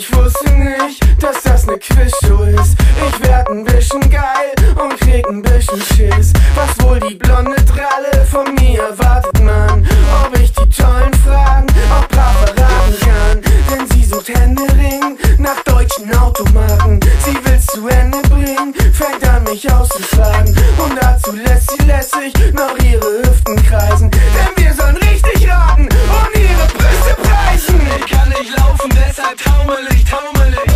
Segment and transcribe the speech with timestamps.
[0.00, 2.74] Ich wusste nicht, dass das ne Quizshow ist.
[3.06, 6.32] Ich werd ein bisschen geil und krieg ein bisschen Schiss.
[6.54, 9.86] Was wohl die blonde Tralle von mir erwartet man?
[10.24, 13.42] Ob ich die tollen Fragen auch brav verraten kann?
[13.70, 16.98] Denn sie sucht Händering nach deutschen Automarken.
[17.26, 20.56] Sie will's zu Ende bringen, fängt an mich auszuschlagen.
[20.78, 23.29] Und dazu lässt sie lässig noch ihre
[29.20, 30.69] deshalb taumel ich, taumel ich.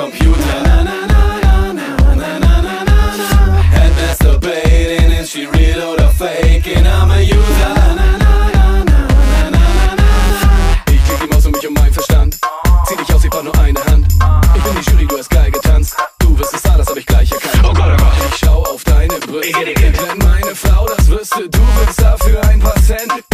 [0.00, 0.62] computer.
[0.64, 2.96] Na, na, na, na, na, na, na, na, na.
[3.80, 6.68] And masturbating, is she real oder fake?
[6.76, 7.72] And I'm a user.
[7.78, 9.00] Na, na, na, na, na,
[9.44, 10.08] na, na, na na.
[10.94, 12.38] Ich krieg die Maus um mich um meinen Verstand.
[12.86, 14.06] Zieh dich aus, ich brauch nur eine Hand.
[14.56, 15.96] Ich bin die Jury, du hast geil getanzt.
[16.18, 17.64] Du wirst es sah, das hab ich gleich erkannt.
[17.64, 18.12] Oh Gott, oh Gott.
[18.32, 19.52] Ich schau auf deine Brüste.
[19.54, 23.29] Wenn meine Frau das wüsste, du willst dafür ein paar Cent.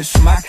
[0.00, 0.44] Geschmack,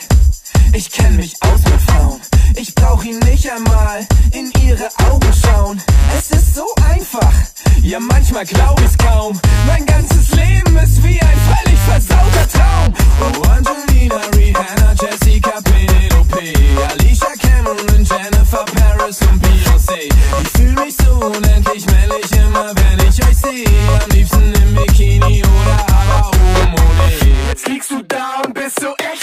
[0.72, 2.22] ich kenn mich aus mit Frauen.
[2.56, 5.84] Ich brauch ihn nicht einmal in ihre Augen schauen.
[6.17, 7.34] Es ist so einfach,
[7.81, 9.38] ja manchmal glaub ich's kaum.
[9.67, 12.94] Mein ganzes Leben ist wie ein völlig versauter Traum.
[13.19, 16.53] Oh Angelina, Rihanna, Jessica, Penelope,
[16.90, 20.07] Alicia Cameron, Jennifer Paris und Beyoncé.
[20.44, 23.66] Ich fühl mich so unendlich männlich immer, wenn ich euch sehe.
[24.01, 27.50] Am liebsten im Bikini oder aber oben ohne.
[27.50, 29.21] Jetzt liegst du da und bist so echt.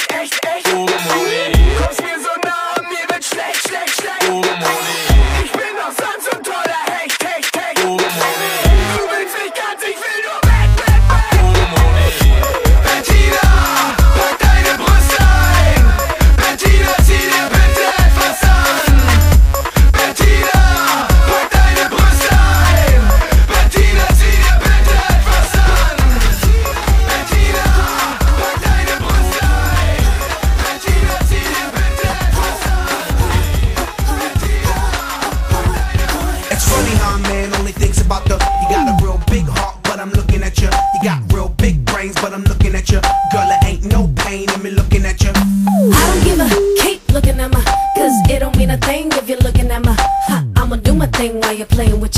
[38.08, 38.36] About the.
[38.62, 40.68] You got a real big heart, but I'm looking at you.
[40.94, 43.00] You got real big brains, but I'm looking at you.
[43.32, 45.32] Girl, it ain't no pain in me looking at you.
[45.34, 46.48] I don't give a
[46.82, 47.62] keep looking at my
[47.98, 49.94] Cause it don't mean a thing if you're looking at my
[50.28, 52.17] ha, I'ma do my thing while you're playing with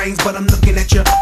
[0.00, 1.19] brains, but I'm looking at you.